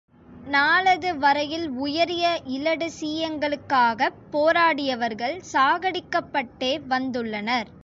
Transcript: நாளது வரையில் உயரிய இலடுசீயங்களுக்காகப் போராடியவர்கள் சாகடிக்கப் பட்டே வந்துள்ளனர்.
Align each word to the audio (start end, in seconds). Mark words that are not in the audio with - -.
நாளது 0.47 1.17
வரையில் 1.17 1.69
உயரிய 1.79 2.25
இலடுசீயங்களுக்காகப் 2.47 4.17
போராடியவர்கள் 4.31 5.41
சாகடிக்கப் 5.53 6.31
பட்டே 6.31 6.79
வந்துள்ளனர். 6.89 7.71